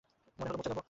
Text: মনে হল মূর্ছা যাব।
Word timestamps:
মনে 0.39 0.49
হল 0.49 0.55
মূর্ছা 0.55 0.69
যাব। 0.69 0.79